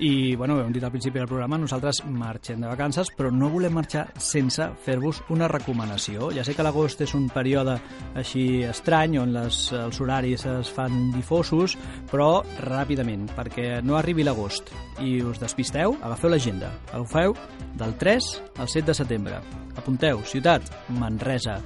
I, 0.00 0.34
bueno, 0.34 0.54
ho 0.56 0.62
hem 0.64 0.72
dit 0.72 0.84
al 0.84 0.90
principi 0.94 1.18
del 1.18 1.28
programa, 1.28 1.58
nosaltres 1.60 1.98
marxem 2.08 2.62
de 2.62 2.68
vacances, 2.70 3.10
però 3.12 3.28
no 3.28 3.50
volem 3.52 3.74
marxar 3.76 4.06
sense 4.16 4.64
fer-vos 4.80 5.18
una 5.28 5.44
recomanació. 5.52 6.30
Ja 6.32 6.40
sé 6.40 6.54
que 6.56 6.64
l'agost 6.64 7.02
és 7.04 7.12
un 7.18 7.26
període 7.28 7.74
així 8.16 8.62
estrany, 8.64 9.18
on 9.20 9.34
les, 9.34 9.58
els 9.76 10.00
horaris 10.00 10.46
es 10.48 10.72
fan 10.72 11.10
difosos, 11.12 11.76
però 12.08 12.30
ràpidament, 12.64 13.28
perquè 13.36 13.82
no 13.84 14.00
arribi 14.00 14.24
l'agost 14.24 14.72
i 15.04 15.18
us 15.20 15.42
despisteu, 15.42 15.98
agafeu 16.00 16.32
l'agenda. 16.32 16.72
Agafeu 16.94 17.36
del 17.76 17.92
3 18.00 18.32
al 18.56 18.72
7 18.72 18.86
de 18.88 18.96
setembre. 19.02 19.44
Apunteu, 19.76 20.24
ciutat, 20.24 20.64
Manresa. 20.96 21.60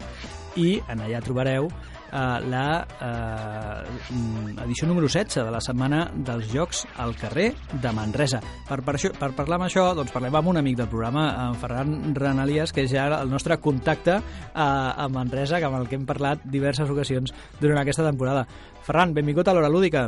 I 0.59 0.81
en 0.91 1.07
allà 1.07 1.23
trobareu 1.23 1.71
eh, 2.15 2.41
la 2.49 2.87
eh, 3.01 4.65
edició 4.65 4.87
número 4.89 5.09
16 5.09 5.45
de 5.45 5.51
la 5.51 5.61
setmana 5.61 6.05
dels 6.15 6.51
Jocs 6.53 6.85
al 7.03 7.17
carrer 7.19 7.51
de 7.83 7.93
Manresa. 7.93 8.41
Per, 8.69 8.81
per, 8.87 8.97
això, 8.97 9.11
per 9.19 9.33
parlar 9.37 9.59
amb 9.59 9.67
això, 9.69 9.89
doncs 9.97 10.13
parlem 10.15 10.39
amb 10.39 10.53
un 10.55 10.61
amic 10.63 10.79
del 10.81 10.91
programa, 10.93 11.27
en 11.49 11.59
Ferran 11.61 12.15
Renalies, 12.17 12.73
que 12.73 12.87
és 12.87 12.93
ja 12.95 13.09
el 13.19 13.33
nostre 13.33 13.59
contacte 13.63 14.19
a, 14.19 14.69
a 14.95 15.09
Manresa, 15.13 15.59
amb 15.65 15.81
el 15.81 15.89
que 15.91 15.99
hem 15.99 16.07
parlat 16.07 16.45
diverses 16.45 16.91
ocasions 16.91 17.35
durant 17.61 17.83
aquesta 17.83 18.07
temporada. 18.07 18.47
Ferran, 18.85 19.15
benvingut 19.17 19.49
a 19.49 19.57
l'Hora 19.57 19.73
Lúdica. 19.73 20.07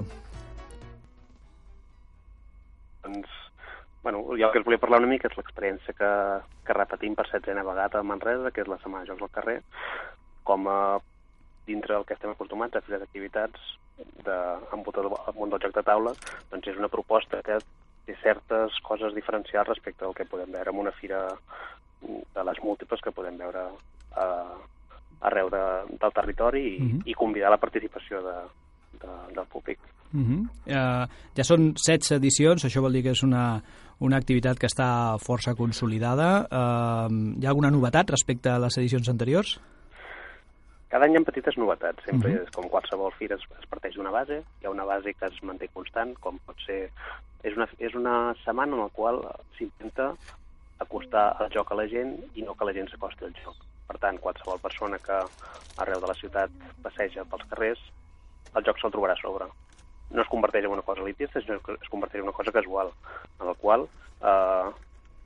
Doncs, 3.07 3.29
bueno, 4.03 4.23
jo 4.37 4.47
el 4.47 4.53
que 4.53 4.63
us 4.63 4.67
volia 4.67 4.83
parlar 4.83 5.03
una 5.03 5.11
mica 5.11 5.31
és 5.31 5.37
l'experiència 5.39 5.97
que, 5.97 6.13
que 6.67 6.79
repetim 6.79 7.17
per 7.19 7.27
setzena 7.31 7.67
vegada 7.67 8.01
a 8.01 8.07
Manresa, 8.07 8.53
que 8.53 8.63
és 8.63 8.71
la 8.71 8.79
Setmana 8.83 9.05
de 9.05 9.13
Jocs 9.13 9.27
al 9.27 9.35
carrer, 9.35 9.61
com 10.47 10.69
a 10.71 10.81
dintre 11.67 11.95
del 11.95 12.05
que 12.07 12.15
estem 12.15 12.31
acostumats 12.31 12.77
a 12.77 12.85
fer 12.85 12.97
les 12.97 13.03
activitats 13.03 13.75
de, 14.25 14.37
amb 14.73 14.87
el 14.87 15.11
món 15.37 15.51
del 15.51 15.63
joc 15.63 15.75
de 15.75 15.83
taula, 15.83 16.13
doncs 16.51 16.69
és 16.73 16.79
una 16.79 16.93
proposta 16.93 17.43
que 17.43 17.59
té 18.07 18.15
certes 18.23 18.79
coses 18.87 19.15
diferencials 19.15 19.69
respecte 19.69 20.07
al 20.07 20.15
que 20.15 20.29
podem 20.31 20.53
veure 20.55 20.71
en 20.71 20.81
una 20.85 20.95
fira 20.95 21.27
de 22.07 22.45
les 22.45 22.63
múltiples 22.63 23.03
que 23.03 23.15
podem 23.15 23.39
veure 23.41 23.67
a, 24.15 24.27
arreu 25.27 25.51
de, 25.51 25.65
del 25.97 26.15
territori 26.15 26.63
i, 26.77 26.79
uh 26.79 26.87
-huh. 26.87 27.03
i 27.07 27.15
convidar 27.15 27.51
la 27.51 27.59
participació 27.59 28.23
de, 28.23 28.37
de, 29.01 29.13
del 29.35 29.47
públic. 29.47 29.79
Uh 30.13 30.21
-huh. 30.21 30.43
uh, 30.67 31.09
ja 31.35 31.45
són 31.45 31.75
16 31.75 32.13
edicions, 32.13 32.65
això 32.65 32.81
vol 32.81 32.93
dir 32.93 33.03
que 33.03 33.11
és 33.11 33.23
una, 33.23 33.63
una 33.99 34.17
activitat 34.17 34.59
que 34.59 34.67
està 34.67 35.19
força 35.19 35.55
consolidada. 35.55 36.47
Uh, 36.51 37.41
hi 37.41 37.47
ha 37.47 37.49
alguna 37.49 37.71
novetat 37.71 38.11
respecte 38.11 38.51
a 38.51 38.59
les 38.59 38.79
edicions 38.79 39.09
anteriors? 39.09 39.61
Cada 40.89 41.07
any 41.07 41.17
hi 41.17 41.19
ha 41.19 41.27
petites 41.27 41.57
novetats, 41.59 42.05
sempre 42.07 42.31
uh 42.31 42.37
-huh. 42.37 42.43
és 42.45 42.51
com 42.55 42.69
qualsevol 42.71 43.13
fira 43.19 43.35
es, 43.35 43.45
es 43.59 43.67
parteix 43.67 43.95
d'una 43.95 44.11
base, 44.11 44.43
hi 44.61 44.67
ha 44.67 44.71
una 44.71 44.85
base 44.85 45.15
que 45.15 45.27
es 45.27 45.43
manté 45.43 45.69
constant, 45.69 46.15
com 46.21 46.39
pot 46.47 46.59
ser... 46.67 46.91
És 47.43 47.57
una, 47.57 47.69
és 47.79 47.95
una 47.95 48.35
setmana 48.45 48.75
en 48.77 48.83
la 48.83 48.89
qual 48.89 49.21
s'intenta 49.57 50.15
acostar 50.79 51.37
el 51.41 51.51
joc 51.51 51.73
a 51.73 51.75
la 51.75 51.87
gent 51.89 52.17
i 52.35 52.43
no 52.43 52.55
que 52.55 52.65
la 52.65 52.73
gent 52.73 52.89
s'acosti 52.89 53.25
al 53.25 53.35
joc. 53.43 53.57
Per 53.89 53.99
tant, 53.99 54.19
qualsevol 54.19 54.61
persona 54.61 54.99
que 54.99 55.19
arreu 55.77 56.01
de 56.01 56.07
la 56.07 56.15
ciutat 56.15 56.51
passeja 56.83 57.25
pels 57.25 57.47
carrers, 57.51 57.81
el 58.55 58.65
joc 58.65 58.79
se'l 58.79 58.93
trobarà 58.95 59.13
a 59.13 59.21
sobre. 59.21 59.47
No 60.11 60.23
es 60.23 60.29
converteix 60.29 60.65
en 60.65 60.75
una 60.77 60.83
cosa 60.83 61.03
elitista, 61.03 61.41
sinó 61.41 61.61
que 61.61 61.73
es 61.73 61.89
converteix 61.89 62.21
en 62.21 62.29
una 62.29 62.37
cosa 62.37 62.53
casual, 62.53 62.93
en 63.41 63.47
la 63.47 63.55
qual 63.55 63.89
eh, 64.23 64.67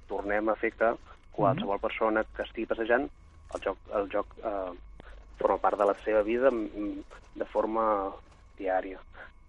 tornem 0.08 0.48
a 0.48 0.56
fer 0.56 0.72
que 0.72 0.94
qualsevol 1.33 1.81
persona 1.81 2.25
que 2.36 2.42
estigui 2.42 2.66
passejant, 2.66 3.11
el 3.55 3.61
joc, 3.66 3.78
el 3.98 4.08
joc 4.12 4.38
eh, 4.44 4.70
forma 5.41 5.59
part 5.63 5.79
de 5.81 5.89
la 5.89 5.97
seva 6.05 6.23
vida 6.23 6.53
de 6.53 7.47
forma 7.53 7.85
diària. 8.59 9.01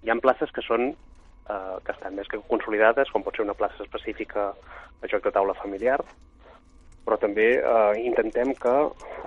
Hi 0.01 0.09
ha 0.09 0.17
places 0.23 0.51
que 0.55 0.63
són 0.65 0.89
eh, 0.91 1.77
que 1.85 1.93
estan 1.93 2.15
més 2.17 2.29
que 2.31 2.41
consolidades, 2.49 3.11
com 3.11 3.23
pot 3.23 3.37
ser 3.37 3.45
una 3.45 3.57
plaça 3.57 3.83
específica 3.85 4.51
de 5.01 5.11
joc 5.11 5.25
de 5.27 5.33
taula 5.35 5.57
familiar, 5.59 5.99
però 7.05 7.17
també 7.21 7.53
eh, 7.59 7.93
intentem 8.05 8.53
que 8.57 8.75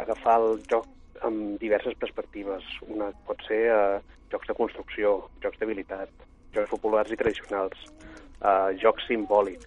agafar 0.03 0.41
el 0.41 0.61
joc 0.71 0.89
amb 1.27 1.59
diverses 1.61 1.97
perspectives. 2.01 2.67
Una 2.89 3.11
pot 3.29 3.41
ser 3.49 3.63
eh, 3.71 3.99
jocs 4.33 4.51
de 4.51 4.57
construcció, 4.59 5.17
jocs 5.43 5.61
d'habilitat, 5.61 6.11
jocs 6.55 6.71
populars 6.71 7.13
i 7.13 7.19
tradicionals, 7.21 7.89
eh, 8.41 8.71
joc 8.83 9.03
simbòlic. 9.09 9.67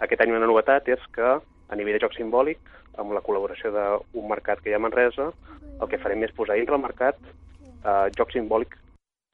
Aquest 0.00 0.22
any 0.24 0.34
una 0.34 0.48
novetat 0.48 0.88
és 0.88 1.02
que 1.14 1.36
a 1.70 1.78
nivell 1.78 1.98
de 1.98 2.04
joc 2.06 2.16
simbòlic, 2.16 2.60
amb 2.98 3.14
la 3.14 3.22
col·laboració 3.24 3.70
d'un 3.72 4.28
mercat 4.28 4.60
que 4.60 4.70
hi 4.70 4.74
ha 4.74 4.80
a 4.80 4.82
Manresa, 4.82 5.30
el 5.80 5.90
que 5.90 6.00
farem 6.02 6.24
és 6.26 6.34
posar 6.36 6.58
dintre 6.58 6.76
el 6.76 6.84
mercat 6.84 7.18
eh, 7.24 8.08
joc 8.16 8.32
simbòlic 8.34 8.76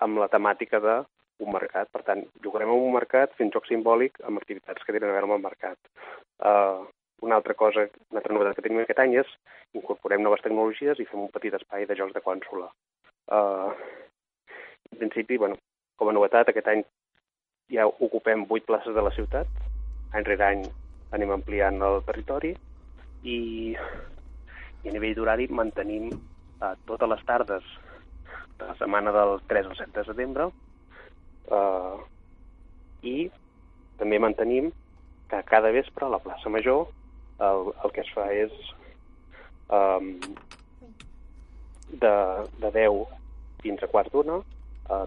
amb 0.04 0.20
la 0.22 0.28
temàtica 0.32 0.80
d'un 0.82 1.52
mercat. 1.52 1.90
Per 1.92 2.02
tant, 2.06 2.22
jugarem 2.44 2.72
en 2.72 2.88
un 2.88 2.94
mercat 2.94 3.32
fent 3.38 3.52
joc 3.54 3.66
simbòlic 3.68 4.20
amb 4.28 4.40
activitats 4.40 4.84
que 4.84 4.94
tenen 4.94 5.10
a 5.10 5.16
veure 5.16 5.28
amb 5.30 5.38
el 5.38 5.46
mercat. 5.48 5.78
Eh, 6.44 6.84
una 7.22 7.36
altra 7.36 7.54
cosa, 7.54 7.86
una 8.10 8.20
altra 8.20 8.34
novetat 8.34 8.58
que 8.58 8.66
tenim 8.66 8.82
aquest 8.82 9.00
any 9.00 9.16
és 9.22 9.30
incorporem 9.76 10.22
noves 10.22 10.42
tecnologies 10.44 11.00
i 11.00 11.06
fem 11.08 11.22
un 11.24 11.32
petit 11.32 11.54
espai 11.56 11.86
de 11.88 11.96
jocs 11.96 12.14
de 12.14 12.22
consola. 12.24 12.68
Uh, 13.26 13.72
en 14.92 15.00
principi, 15.00 15.38
bueno, 15.40 15.56
com 15.96 16.10
a 16.10 16.14
novetat, 16.14 16.50
aquest 16.52 16.68
any 16.68 16.84
ja 17.72 17.86
ocupem 17.88 18.44
vuit 18.50 18.66
places 18.68 18.94
de 18.94 19.02
la 19.02 19.14
ciutat. 19.16 19.48
Any 20.12 20.28
rere 20.28 20.46
any 20.46 20.66
anem 21.16 21.32
ampliant 21.34 21.80
el 21.82 22.02
territori 22.06 22.52
i, 23.24 23.38
i 23.74 24.88
a 24.88 24.92
nivell 24.92 25.16
d'horari 25.16 25.48
mantenim 25.50 26.10
uh, 26.60 26.74
totes 26.86 27.08
les 27.12 27.24
tardes 27.28 27.64
de 28.58 28.66
la 28.66 28.76
setmana 28.80 29.12
del 29.12 29.40
3 29.48 29.70
al 29.70 29.76
7 29.76 29.92
de 29.98 30.04
setembre 30.08 30.48
uh, 31.52 31.98
i 33.02 33.30
també 34.00 34.20
mantenim 34.20 34.72
que 35.30 35.42
cada 35.48 35.72
vespre 35.74 36.06
a 36.06 36.12
la 36.12 36.22
plaça 36.22 36.52
Major 36.52 36.86
el, 37.38 37.72
el 37.84 37.92
que 37.92 38.02
es 38.04 38.12
fa 38.14 38.26
és 38.32 38.52
um, 39.68 40.12
de, 41.90 42.14
de 42.62 42.70
10 42.78 43.02
fins 43.64 43.82
a 43.82 43.90
quart 43.92 44.12
d'una 44.14 44.38
uh, 44.40 45.06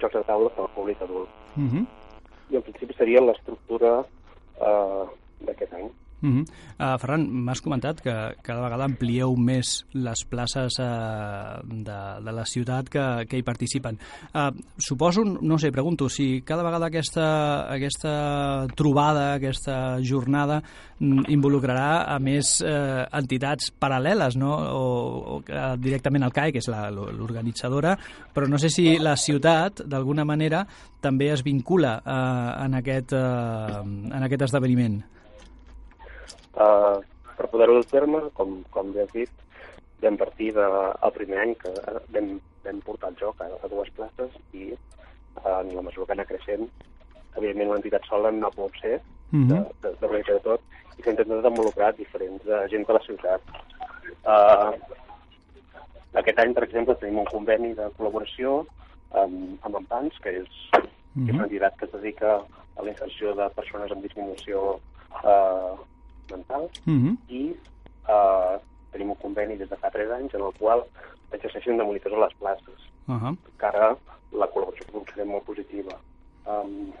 jocs 0.00 0.14
de 0.16 0.22
taula 0.28 0.50
per 0.54 0.64
al 0.64 0.72
públic 0.76 1.02
adult. 1.02 1.28
Uh 1.56 1.62
-huh. 1.62 1.84
I 2.50 2.56
en 2.56 2.62
principi 2.62 2.94
seria 2.94 3.20
l'estructura 3.20 4.04
uh, 4.60 5.04
d'aquest 5.40 5.72
any. 5.72 5.90
Uh 6.24 6.30
-huh. 6.30 6.44
uh, 6.78 6.98
Ferran, 6.98 7.28
m'has 7.28 7.60
comentat 7.60 8.00
que 8.00 8.12
cada 8.42 8.62
vegada 8.62 8.84
amplieu 8.84 9.36
més 9.36 9.84
les 9.92 10.24
places 10.24 10.78
uh, 10.80 11.60
de, 11.68 11.98
de 12.24 12.32
la 12.32 12.44
ciutat 12.46 12.88
que, 12.88 13.26
que 13.28 13.36
hi 13.36 13.42
participen. 13.42 13.98
Uh, 14.32 14.48
suposo, 14.78 15.22
no 15.22 15.58
sé, 15.58 15.70
pregunto, 15.70 16.08
si 16.08 16.40
cada 16.40 16.62
vegada 16.62 16.86
aquesta, 16.86 17.68
aquesta 17.68 18.66
trobada, 18.74 19.34
aquesta 19.34 19.98
jornada 20.00 20.62
mm, 20.98 21.28
involucrarà 21.28 22.06
a 22.08 22.18
més 22.18 22.62
uh, 22.62 23.04
entitats 23.12 23.70
paral·leles, 23.78 24.36
no? 24.36 24.54
o, 24.54 24.84
o 25.36 25.36
uh, 25.40 25.76
directament 25.76 26.22
al 26.24 26.32
CAE, 26.32 26.52
que 26.52 26.58
és 26.58 26.68
l'organitzadora, 26.68 27.98
però 28.32 28.48
no 28.48 28.56
sé 28.56 28.70
si 28.70 28.96
la 28.98 29.16
ciutat, 29.16 29.82
d'alguna 29.84 30.24
manera, 30.24 30.66
també 31.02 31.32
es 31.32 31.42
vincula 31.44 32.00
uh, 32.00 32.64
en, 32.64 32.74
aquest, 32.80 33.12
uh, 33.12 33.84
en 33.84 34.22
aquest 34.22 34.42
esdeveniment. 34.42 35.02
Uh, 36.54 37.00
per 37.36 37.48
poder-ho 37.50 37.74
dur 37.74 37.86
terme, 37.90 38.20
com, 38.38 38.62
com 38.70 38.92
ja 38.94 39.02
has 39.02 39.12
dit, 39.12 39.30
vam 40.02 40.16
partir 40.20 40.52
del 40.54 40.76
de, 41.02 41.10
primer 41.16 41.40
any 41.42 41.54
que 41.58 41.72
vam, 42.14 42.36
vam 42.64 42.80
portar 42.86 43.10
el 43.10 43.18
joc 43.18 43.40
a, 43.42 43.48
a 43.62 43.70
dues 43.72 43.90
places 43.96 44.30
i 44.52 44.74
en 45.44 45.74
la 45.74 45.82
mesura 45.82 46.06
que 46.06 46.14
anar 46.14 46.28
creixent, 46.28 46.68
evidentment 47.34 47.72
una 47.72 47.80
entitat 47.80 48.06
sola 48.06 48.30
no 48.30 48.52
pot 48.54 48.76
ser 48.80 49.00
-huh. 49.34 49.46
de, 49.80 49.88
de, 49.90 50.08
de, 50.08 50.22
de 50.22 50.40
tot 50.40 50.60
i 50.98 51.02
s'ha 51.02 51.14
intentat 51.14 51.50
involucrar 51.50 51.92
diferents 51.98 52.44
uh, 52.46 52.64
gent 52.70 52.86
de 52.86 52.96
la 52.96 53.02
ciutat. 53.06 53.54
Uh, 54.22 54.70
aquest 56.20 56.38
any, 56.38 56.52
per 56.54 56.64
exemple, 56.66 56.96
tenim 57.00 57.22
un 57.24 57.30
conveni 57.30 57.72
de 57.78 57.88
col·laboració 57.98 58.60
amb, 59.22 59.56
amb 59.66 59.80
Empans, 59.80 60.20
que 60.22 60.36
és, 60.42 60.52
uh 60.76 60.80
-huh. 60.80 61.24
que 61.24 61.30
és 61.32 61.34
una 61.34 61.48
entitat 61.48 61.76
que 61.78 61.86
es 61.86 61.92
dedica 61.92 62.36
a 62.76 62.82
la 62.82 62.90
inserció 62.90 63.34
de 63.34 63.48
persones 63.58 63.90
amb 63.90 64.02
disminució 64.02 64.78
uh, 65.24 65.74
mental 66.30 66.64
uh 66.64 66.92
-huh. 66.92 67.16
i 67.28 67.56
uh, 68.08 68.60
tenim 68.92 69.10
un 69.10 69.16
conveni 69.16 69.56
des 69.56 69.68
de 69.68 69.76
fa 69.76 69.90
3 69.90 70.10
anys 70.10 70.34
en 70.34 70.40
el 70.40 70.52
qual 70.58 70.84
exerceixen 71.32 71.76
de 71.76 71.84
monitors 71.84 72.14
a 72.14 72.24
les 72.24 72.34
places. 72.34 72.80
Uh 73.06 73.14
-huh. 73.14 73.36
Que 73.58 73.66
ara 73.66 73.96
la 74.32 74.48
col·laboració 74.52 74.92
considerem 74.92 75.28
molt 75.28 75.44
positiva. 75.44 75.98
Um, 76.46 76.92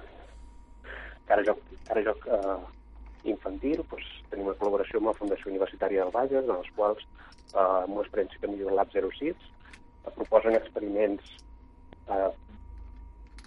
cara 1.26 1.44
joc, 1.44 1.58
cara 1.88 2.02
joc 2.02 2.26
uh, 2.26 2.60
infantil, 3.24 3.84
doncs, 3.90 4.06
tenim 4.30 4.46
una 4.46 4.56
col·laboració 4.60 5.00
amb 5.00 5.06
la 5.06 5.18
Fundació 5.18 5.50
Universitària 5.50 6.04
del 6.04 6.12
Bages, 6.12 6.44
en 6.44 6.56
els 6.56 6.70
quals, 6.76 7.02
uh, 7.54 7.82
amb 7.84 7.96
una 7.96 8.04
experiència 8.04 8.40
que 8.40 8.52
millor 8.52 8.72
Lab 8.72 8.88
06, 8.92 9.36
uh, 10.04 10.10
proposen 10.10 10.54
experiments 10.54 11.24
uh, 12.08 12.30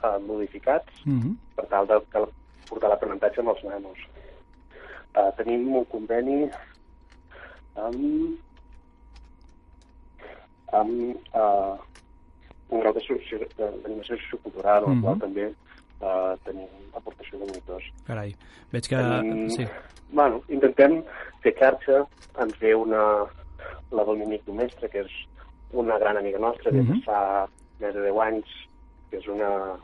uh, 0.03 0.19
modificats 0.27 1.05
uh 1.05 1.13
-huh. 1.13 1.35
per 1.55 1.65
tal 1.67 1.87
de, 1.87 1.99
de 2.13 2.25
portar 2.69 2.89
l'aprenentatge 2.89 3.39
amb 3.39 3.49
els 3.49 3.63
nanos. 3.63 3.99
Uh, 5.17 5.31
tenim 5.37 5.63
un 5.75 5.85
conveni 5.89 6.43
amb, 7.81 8.35
amb 10.77 10.91
uh, 11.33 11.77
un 12.69 12.81
grau 12.83 12.93
d'animació 12.93 14.17
sociocultural, 14.19 14.83
el 14.83 14.95
Mhm. 14.95 15.01
qual 15.01 15.19
també 15.19 15.45
eh, 15.47 16.33
tenim 16.45 16.67
aportació 16.93 17.39
de 17.39 17.45
monitors. 17.47 17.85
Carai, 18.05 18.35
veig 18.71 18.87
que... 18.87 18.95
Tenim, 18.97 19.49
Sí. 19.49 19.65
Bueno, 20.11 20.41
intentem 20.49 21.03
fer 21.41 21.53
xarxa, 21.57 22.05
ens 22.39 22.59
ve 22.59 22.75
una, 22.75 23.25
la 23.91 24.03
Dominic 24.03 24.43
Domestre, 24.45 24.89
que 24.89 24.99
és 24.99 25.11
una 25.71 25.97
gran 25.97 26.17
amiga 26.17 26.37
nostra, 26.39 26.71
des 26.71 26.85
de 26.85 26.93
Mhm. 26.93 27.01
fa 27.03 27.47
més 27.79 27.93
de 27.95 28.01
10 28.01 28.19
anys, 28.19 28.45
que 29.09 29.17
és 29.17 29.27
una, 29.27 29.77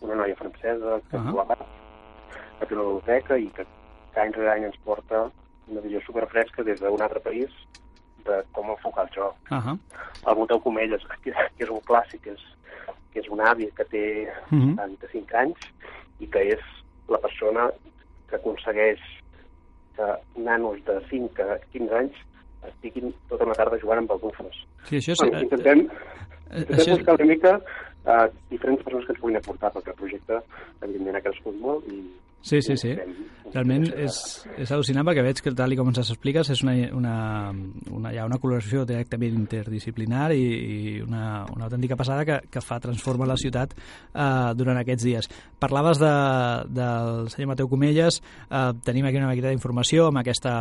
una 0.00 0.14
noia 0.14 0.36
francesa 0.36 1.00
que 1.10 1.16
uh 1.16 1.22
-huh. 1.22 1.56
que 2.60 2.66
té 2.66 2.74
una 2.74 2.82
biblioteca 2.84 3.38
i 3.38 3.46
que, 3.48 3.66
que 4.12 4.20
any 4.20 4.32
rere 4.32 4.52
any 4.52 4.64
ens 4.68 4.78
porta 4.84 5.30
una 5.68 5.80
visió 5.80 6.00
superfresca 6.06 6.62
des 6.66 6.80
d'un 6.80 7.02
altre 7.02 7.20
país 7.20 7.50
de 8.26 8.42
com 8.52 8.70
enfocar 8.70 9.06
el 9.06 9.14
joc. 9.14 9.36
Uh 9.50 9.58
-huh. 9.58 9.78
El 10.28 10.38
Mateu 10.38 10.60
Comelles, 10.60 11.02
que, 11.22 11.32
que 11.32 11.64
és 11.64 11.70
un 11.70 11.80
clàssic, 11.80 12.26
és, 12.26 12.40
que 13.12 13.20
és 13.20 13.28
un 13.28 13.40
avi 13.40 13.70
que 13.76 13.84
té 13.84 14.32
Mhm. 14.50 14.76
75 14.76 15.34
anys 15.34 15.58
i 16.20 16.26
que 16.26 16.40
és 16.52 16.60
la 17.08 17.18
persona 17.18 17.70
que 18.28 18.36
aconsegueix 18.36 18.98
que 19.96 20.40
nanos 20.40 20.84
de 20.84 21.00
5 21.10 21.42
a 21.42 21.58
15 21.72 21.94
anys 21.94 22.16
estiguin 22.68 23.14
tota 23.28 23.44
una 23.44 23.54
tarda 23.54 23.78
jugant 23.78 23.98
amb 23.98 24.08
baldufes. 24.08 24.56
Sí, 24.88 24.96
això 24.96 25.12
és... 25.12 25.18
Bueno, 25.20 25.40
intentem, 25.40 25.78
eh, 26.50 26.58
intentem 26.58 26.78
això 26.78 26.96
buscar 26.96 27.14
una 27.14 27.24
mica 27.24 27.52
uh, 28.04 28.26
diferents 28.50 28.82
persones 28.82 29.06
que 29.06 29.12
ens 29.12 29.20
puguin 29.20 29.36
aportar, 29.36 29.72
perquè 29.72 29.94
el 29.94 30.00
projecte, 30.02 30.40
evidentment, 30.82 31.16
ha 31.16 31.20
crescut 31.20 31.60
molt 31.60 31.86
i... 31.88 32.02
Sí, 32.42 32.62
sí, 32.62 32.76
sí. 32.76 32.94
Realment 33.50 33.88
és, 33.98 34.16
és 34.62 34.70
al·lucinant 34.70 35.02
perquè 35.06 35.24
veig 35.26 35.40
que 35.42 35.50
tal 35.58 35.72
i 35.74 35.78
com 35.78 35.88
ens 35.90 35.98
expliques 36.04 36.52
és 36.54 36.60
una, 36.62 36.74
una, 36.94 37.14
una, 37.90 38.12
hi 38.14 38.20
ha 38.20 38.26
una 38.28 38.38
col·laboració 38.38 38.84
directament 38.86 39.34
interdisciplinar 39.40 40.28
i, 40.36 40.44
i 40.44 40.94
una, 41.02 41.42
una 41.50 41.66
autèntica 41.66 41.98
passada 41.98 42.24
que, 42.28 42.38
que 42.46 42.62
fa 42.62 42.78
transforma 42.82 43.26
la 43.26 43.38
ciutat 43.40 43.74
eh, 43.74 44.54
durant 44.54 44.78
aquests 44.78 45.06
dies. 45.08 45.30
Parlaves 45.58 45.98
de, 45.98 46.14
del 46.78 47.30
senyor 47.34 47.52
Mateu 47.56 47.70
Comelles, 47.72 48.20
eh, 48.46 48.66
tenim 48.86 49.10
aquí 49.10 49.18
una 49.18 49.32
miqueta 49.32 49.50
d'informació 49.50 50.08
amb 50.12 50.22
aquesta 50.22 50.60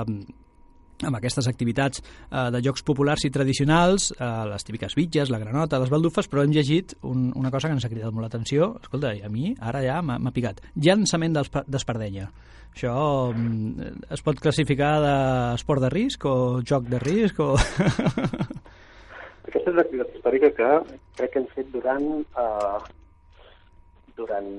amb 1.05 1.15
aquestes 1.19 1.47
activitats 1.47 2.01
eh, 2.01 2.49
de 2.53 2.61
jocs 2.65 2.83
populars 2.85 3.23
i 3.27 3.31
tradicionals, 3.33 4.11
eh, 4.17 4.29
les 4.51 4.67
típiques 4.67 4.95
bitges, 4.97 5.31
la 5.31 5.39
granota, 5.41 5.79
les 5.79 5.91
baldufes, 5.91 6.27
però 6.27 6.43
hem 6.43 6.53
llegit 6.55 6.95
un, 7.07 7.29
una 7.39 7.51
cosa 7.51 7.69
que 7.69 7.77
ens 7.77 7.85
ha 7.85 7.91
cridat 7.91 8.13
molt 8.13 8.27
l'atenció, 8.27 8.73
escolta, 8.81 9.13
i 9.15 9.23
a 9.23 9.31
mi 9.31 9.53
ara 9.59 9.83
ja 9.85 10.01
m'ha 10.03 10.35
picat. 10.35 10.61
Llançament 10.75 11.37
d'espa- 11.37 11.65
d'espardenya. 11.67 12.29
Això 12.69 12.93
mm, 13.33 14.11
es 14.13 14.21
pot 14.23 14.39
classificar 14.39 14.93
d'esport 15.03 15.81
de 15.83 15.89
risc 15.93 16.25
o 16.29 16.35
joc 16.61 16.87
de 16.91 16.99
risc 17.01 17.39
o... 17.43 17.55
Aquesta 19.49 19.71
és 19.71 19.75
l'activitat 19.75 20.15
històrica 20.15 20.51
que 20.53 20.69
crec 21.17 21.31
que 21.33 21.41
hem 21.41 21.47
fet 21.55 21.69
durant, 21.73 22.05
uh, 22.37 22.77
durant 24.19 24.49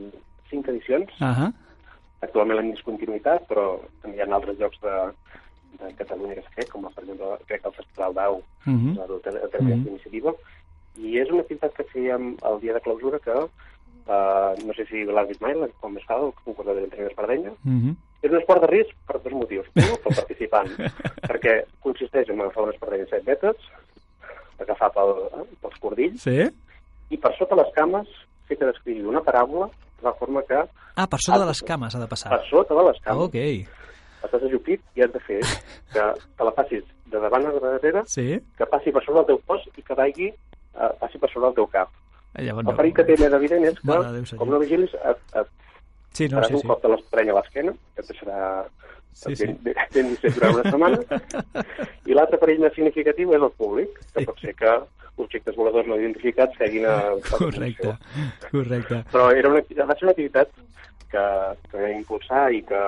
cinc 0.50 0.68
edicions. 0.72 1.12
uh 1.20 1.34
-huh. 1.38 1.52
Actualment 2.20 2.58
l'hem 2.58 2.72
discontinuïtat, 2.74 3.46
però 3.48 3.78
també 4.02 4.16
hi 4.16 4.20
ha 4.20 4.34
altres 4.34 4.58
llocs 4.58 4.80
de, 4.82 4.96
de 5.78 5.94
Catalunya 5.94 6.34
que 6.34 6.42
s'ha 6.42 6.50
fet, 6.56 6.68
com 6.70 6.82
per 6.82 7.02
exemple, 7.04 7.38
crec 7.46 7.62
que 7.62 7.68
el 7.68 7.74
Festival 7.74 8.14
d'Au, 8.14 8.34
uh 8.36 8.42
-huh. 8.66 8.96
la 8.96 9.06
de 9.06 9.18
tercera 9.20 9.62
Mhm. 9.76 9.86
iniciativa, 9.88 10.32
i 10.96 11.18
és 11.18 11.30
una 11.30 11.40
activitat 11.42 11.72
que 11.74 11.84
fèiem 11.84 12.36
el 12.42 12.60
dia 12.60 12.74
de 12.74 12.80
clausura 12.80 13.18
que, 13.18 13.30
uh, 13.30 14.66
no 14.66 14.72
sé 14.74 14.84
si 14.86 15.04
l'has 15.04 15.28
vist 15.28 15.40
mai, 15.40 15.54
com 15.80 15.96
es 15.96 16.04
fa 16.04 16.16
el 16.16 16.32
concurs 16.44 16.66
de 16.66 16.74
llançament 16.74 17.06
d'espardenya, 17.08 17.50
Uh 17.64 17.70
-huh. 17.70 17.96
és 18.22 18.30
un 18.30 18.38
esport 18.38 18.60
de 18.60 18.66
risc 18.66 18.90
per 19.06 19.22
dos 19.22 19.32
motius. 19.32 19.66
Un, 19.76 19.82
pel 20.04 20.14
participant, 20.16 20.66
perquè 21.30 21.64
consisteix 21.80 22.28
en 22.28 22.40
agafar 22.40 22.62
una 22.64 22.72
espardenya 22.72 23.04
de 23.04 23.10
7 23.10 23.24
metres, 23.30 23.56
agafar 24.58 24.90
pel, 24.92 25.14
pels 25.62 25.78
cordills, 25.80 26.22
Sí? 26.22 26.48
i 27.10 27.16
per 27.16 27.32
sota 27.38 27.54
les 27.56 27.72
cames 27.74 28.06
fer 28.46 28.58
que 28.58 28.66
descrigui 28.66 29.02
una 29.02 29.20
paràbola 29.22 29.68
de 30.00 30.02
la 30.04 30.12
forma 30.14 30.42
que 30.42 30.58
Ah, 30.96 31.06
per 31.06 31.18
sota 31.20 31.38
de 31.38 31.46
les 31.46 31.62
cames 31.62 31.94
ha 31.94 31.98
de 32.00 32.06
passar. 32.06 32.30
per 32.30 32.46
sota 32.48 32.74
de 32.74 32.82
les 32.82 33.00
cames 33.00 33.22
Ok. 33.24 33.34
Estàs 34.24 34.42
ajupit 34.48 34.80
i 34.96 35.02
has 35.04 35.12
de 35.12 35.20
fer 35.26 35.40
que 35.92 36.04
te 36.36 36.44
la 36.44 36.52
passis 36.56 36.84
de 37.10 37.18
davant 37.22 37.46
a 37.46 37.52
darrere, 37.58 38.02
Sí? 38.06 38.38
que 38.58 38.66
passi 38.66 38.92
per 38.92 39.02
sobre 39.04 39.20
el 39.24 39.26
teu 39.32 39.40
cos 39.46 39.64
i 39.76 39.82
que 39.82 39.94
vagi, 39.98 40.28
eh, 40.30 40.90
passi 41.00 41.18
per 41.18 41.30
sobre 41.32 41.48
el 41.48 41.54
teu 41.54 41.66
cap. 41.66 41.88
Eh, 42.36 42.44
Llavors, 42.46 42.68
El 42.68 42.76
perill 42.76 42.94
que 42.94 43.04
té 43.04 43.16
més 43.18 43.32
evident 43.32 43.64
és 43.64 43.80
que, 43.80 43.86
Déu, 43.90 44.38
com 44.38 44.50
no 44.50 44.58
vigilis, 44.62 44.94
et, 44.94 45.24
et 45.40 45.48
Sí, 46.12 46.26
no, 46.28 46.38
faràs 46.38 46.48
sí, 46.48 46.54
un 46.54 46.60
sí. 46.60 46.66
cop 46.68 46.82
de 46.82 46.88
l'esprenya 46.90 47.32
a 47.32 47.36
l'esquena, 47.40 47.72
que 47.94 48.02
et 48.02 48.08
deixarà 48.08 48.38
Sí, 49.12 49.34
sí. 49.36 49.46
ben, 49.62 50.16
durant 50.22 50.54
una 50.54 50.70
setmana. 50.70 50.98
I 52.10 52.14
l'altre 52.14 52.38
perill 52.38 52.60
més 52.62 52.72
significatiu 52.74 53.32
és 53.34 53.42
el 53.42 53.50
públic, 53.58 53.98
que 54.14 54.20
Sí. 54.22 54.26
pot 54.26 54.38
ser 54.40 54.54
que 54.54 54.72
objectes 55.20 55.56
voladors 55.56 55.86
no 55.90 55.96
identificats 55.98 56.56
seguin 56.56 56.86
a 56.86 56.94
Correcte, 57.30 57.96
correcte. 58.50 59.02
Però 59.12 59.30
era 59.36 59.50
una, 59.50 59.60
va 59.60 59.94
ser 59.98 60.06
una 60.06 60.14
activitat 60.14 60.48
que, 61.10 61.24
que 61.70 61.76
vam 61.76 61.96
impulsar 61.98 62.46
i 62.54 62.62
que 62.62 62.80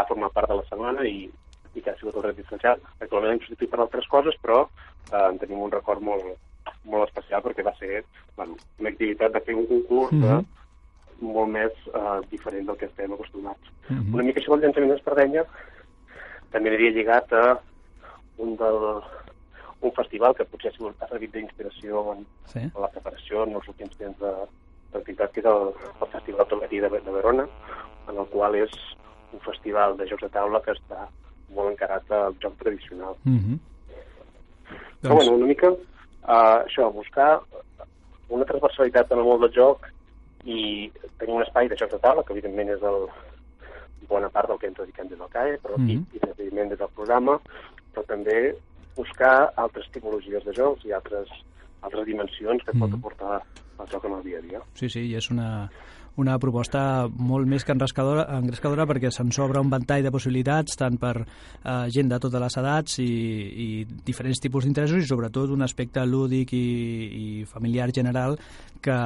ha 0.00 0.06
format 0.08 0.32
part 0.32 0.48
de 0.50 0.56
la 0.58 0.64
setmana 0.68 1.04
i, 1.06 1.28
i 1.74 1.80
que 1.82 1.90
ha 1.92 1.96
sigut 2.00 2.16
el 2.16 2.22
dret 2.28 2.36
distanciat. 2.40 2.80
Actualment 3.00 3.34
hem 3.36 3.42
substituït 3.44 3.70
per 3.70 3.80
altres 3.84 4.08
coses, 4.10 4.34
però 4.42 4.62
eh, 5.12 5.26
en 5.28 5.38
tenim 5.38 5.60
un 5.62 5.70
record 5.72 6.00
molt, 6.02 6.24
molt 6.84 7.08
especial 7.08 7.42
perquè 7.44 7.62
va 7.66 7.74
ser 7.78 8.02
bueno, 8.36 8.56
una 8.78 8.90
activitat 8.90 9.32
de 9.36 9.40
fer 9.46 9.54
un 9.58 9.66
concurs 9.66 10.12
mm 10.16 10.24
Mhm. 11.20 11.34
molt 11.34 11.50
més 11.52 11.72
eh, 11.92 12.20
diferent 12.30 12.64
del 12.66 12.76
que 12.80 12.86
estem 12.86 13.12
acostumats. 13.12 13.60
Mhm. 13.90 14.14
Una 14.14 14.22
mica 14.24 14.40
això 14.40 14.54
del 14.56 14.62
llançament 14.64 14.90
d'espardenya 14.94 15.42
també 16.50 16.70
aniria 16.70 16.90
lligat 16.94 17.32
a 17.36 17.60
un, 18.38 18.56
del, 18.56 18.78
un 19.82 19.92
festival 19.98 20.34
que 20.34 20.46
potser 20.48 20.70
ha 20.72 20.76
sigut- 20.78 20.96
ha 21.02 21.08
servit 21.08 21.32
d'inspiració 21.34 22.12
en, 22.14 22.24
Sí? 22.46 22.60
a 22.74 22.80
la 22.80 22.88
preparació 22.88 23.42
en 23.44 23.54
els 23.54 23.68
últims 23.68 23.96
temps 23.98 24.18
de 24.18 24.32
l'activitat, 24.94 25.30
que 25.32 25.40
és 25.40 25.46
el, 25.46 25.68
el 26.00 26.08
Festival 26.08 26.46
Togatí 26.48 26.80
de, 26.80 26.88
de 26.88 27.10
Verona, 27.18 27.46
en 28.08 28.16
el 28.18 28.26
qual 28.32 28.54
és 28.56 28.72
un 29.32 29.40
festival 29.40 29.96
de 29.96 30.06
jocs 30.10 30.22
de 30.22 30.28
taula 30.28 30.60
que 30.64 30.72
està 30.72 31.08
molt 31.54 31.70
encarat 31.72 32.10
al 32.10 32.34
joc 32.42 32.56
tradicional. 32.58 33.16
Mhm. 33.24 33.58
Però 35.02 35.14
bueno, 35.14 35.32
una 35.32 35.46
mica 35.46 35.70
uh, 35.70 36.66
això, 36.66 36.92
buscar 36.92 37.40
una 38.28 38.44
transversalitat 38.44 39.10
en 39.10 39.18
el 39.18 39.24
món 39.24 39.40
del 39.40 39.52
joc 39.52 39.88
i 40.44 40.90
tenir 41.18 41.34
un 41.34 41.42
espai 41.42 41.68
de 41.68 41.76
jocs 41.76 41.92
de 41.92 41.98
taula, 41.98 42.22
que 42.22 42.32
evidentment 42.32 42.68
és 42.68 42.82
el, 42.82 43.08
bona 44.10 44.28
part 44.34 44.50
del 44.50 44.58
que 44.58 44.68
ens 44.70 44.78
dediquem 44.80 45.08
des 45.08 45.18
del 45.20 45.30
CAE, 45.34 45.58
però 45.62 45.78
mm 45.78 45.84
Mhm. 45.84 45.90
-hmm. 45.90 46.16
i, 46.16 46.18
evidentment 46.30 46.70
des 46.70 46.78
del 46.78 46.94
programa, 46.96 47.40
però 47.94 48.02
també 48.06 48.54
buscar 48.96 49.52
altres 49.56 49.86
tipologies 49.92 50.44
de 50.44 50.52
jocs 50.52 50.84
i 50.84 50.92
altres, 50.92 51.28
altres 51.82 52.04
dimensions 52.06 52.62
que 52.64 52.72
mm 52.72 52.76
-hmm. 52.76 52.80
pot 52.80 52.90
Mhm. 52.90 52.98
aportar 52.98 53.42
el 53.80 53.86
joc 53.92 54.04
en 54.04 54.12
el 54.12 54.22
dia 54.22 54.38
a 54.38 54.42
dia. 54.42 54.60
Sí, 54.74 54.88
sí, 54.88 55.00
i 55.10 55.14
és 55.16 55.30
una, 55.30 55.70
una 56.20 56.38
proposta 56.42 56.82
molt 57.08 57.48
més 57.48 57.64
que 57.64 57.74
engrescadora, 57.74 58.26
engrescadora 58.38 58.86
perquè 58.88 59.10
se'n 59.14 59.32
s'obre 59.34 59.62
un 59.62 59.72
ventall 59.72 60.04
de 60.04 60.12
possibilitats 60.14 60.78
tant 60.80 60.98
per 61.00 61.14
eh, 61.20 61.86
gent 61.92 62.12
de 62.12 62.20
totes 62.22 62.44
les 62.44 62.58
edats 62.62 62.98
i, 63.02 63.10
i 63.10 63.68
diferents 64.06 64.42
tipus 64.42 64.66
d'interessos 64.66 65.04
i 65.04 65.10
sobretot 65.10 65.52
un 65.54 65.66
aspecte 65.66 66.04
lúdic 66.06 66.54
i, 66.56 66.66
i 67.20 67.26
familiar 67.48 67.90
general 67.94 68.38
que, 68.82 68.98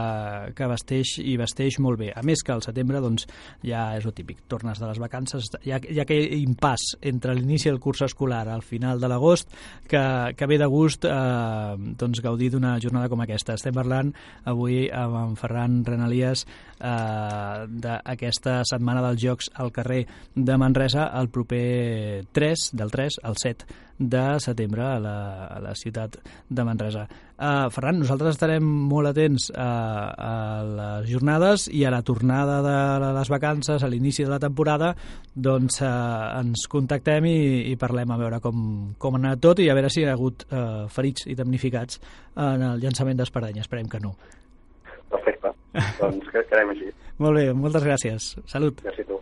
que 0.56 0.68
vesteix 0.70 1.16
i 1.22 1.36
vesteix 1.40 1.78
molt 1.82 2.00
bé. 2.00 2.10
A 2.14 2.22
més 2.26 2.42
que 2.44 2.54
al 2.54 2.62
setembre 2.64 3.02
doncs, 3.04 3.26
ja 3.64 3.86
és 3.98 4.06
el 4.06 4.14
típic, 4.16 4.44
tornes 4.50 4.80
de 4.80 4.88
les 4.88 5.00
vacances, 5.02 5.50
hi 5.64 5.74
ha 5.74 5.80
aquell 6.04 6.34
impàs 6.40 6.94
entre 7.02 7.34
l'inici 7.36 7.70
del 7.70 7.80
curs 7.82 8.04
escolar 8.06 8.44
al 8.48 8.62
final 8.62 9.00
de 9.00 9.10
l'agost 9.10 9.50
que, 9.88 10.04
que 10.36 10.48
ve 10.50 10.58
de 10.60 10.68
gust 10.70 11.06
eh, 11.08 11.74
doncs, 12.00 12.22
gaudir 12.24 12.50
d'una 12.54 12.76
jornada 12.82 13.10
com 13.12 13.24
aquesta. 13.24 13.58
Estem 13.58 13.74
parlant 13.76 14.12
avui 14.50 14.84
amb 14.92 15.18
en 15.20 15.38
Ferran 15.40 15.82
Renalies 15.86 16.44
eh, 16.44 17.64
d'aquesta 17.68 18.60
setmana 18.68 19.04
dels 19.08 19.22
Jocs 19.24 19.50
al 19.60 19.72
carrer 19.74 20.04
de 20.34 20.58
Manresa 20.60 21.10
el 21.20 21.30
proper 21.34 22.24
3, 22.32 22.70
del 22.74 22.94
3 22.94 23.20
al 23.24 23.40
7 23.40 23.82
de 23.98 24.40
setembre 24.40 24.82
a 24.82 24.98
la, 24.98 25.46
a 25.46 25.60
la 25.60 25.74
ciutat 25.74 26.18
de 26.48 26.64
Manresa. 26.64 27.06
Uh, 27.34 27.66
Ferran, 27.74 27.96
nosaltres 27.98 28.36
estarem 28.36 28.62
molt 28.62 29.08
atents 29.10 29.48
a, 29.58 29.64
a 30.14 30.34
les 30.68 31.08
jornades 31.10 31.64
i 31.74 31.80
a 31.82 31.90
la 31.90 31.98
tornada 32.06 32.60
de 32.62 33.08
les 33.16 33.30
vacances, 33.32 33.82
a 33.82 33.88
l'inici 33.90 34.22
de 34.22 34.30
la 34.30 34.38
temporada, 34.38 34.92
doncs 35.34 35.80
uh, 35.82 36.38
ens 36.38 36.68
contactem 36.70 37.26
i, 37.26 37.34
i 37.72 37.74
parlem 37.80 38.14
a 38.14 38.20
veure 38.22 38.38
com, 38.44 38.62
com 39.02 39.18
ha 39.18 39.22
anat 39.24 39.42
tot 39.42 39.58
i 39.64 39.66
a 39.66 39.74
veure 39.74 39.90
si 39.90 40.04
hi 40.04 40.06
ha 40.06 40.14
hagut 40.14 40.46
uh, 40.52 40.86
ferits 40.94 41.26
i 41.26 41.34
damnificats 41.34 41.98
en 42.38 42.62
el 42.70 42.78
llançament 42.86 43.18
d'Espadanya. 43.18 43.66
Esperem 43.66 43.90
que 43.90 43.98
no. 44.06 44.14
Perfecte. 45.10 45.50
doncs 46.00 46.30
que- 46.30 46.46
quedem 46.52 46.70
així. 46.76 46.94
Molt 47.18 47.40
bé, 47.42 47.48
moltes 47.54 47.82
gràcies. 47.82 48.36
Salut. 48.46 48.78
Merci 48.86 49.02
a 49.02 49.10
tu. 49.10 49.18